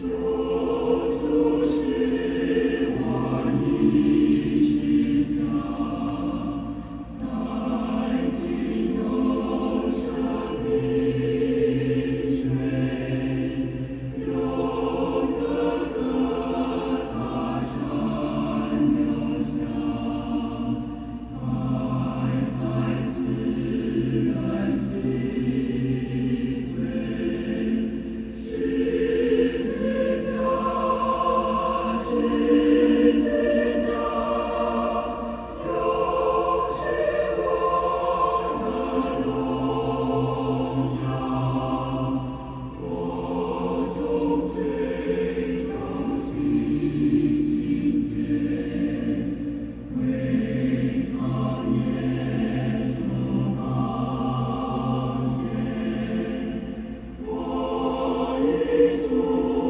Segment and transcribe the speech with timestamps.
[0.00, 0.31] Lord.
[58.80, 59.61] is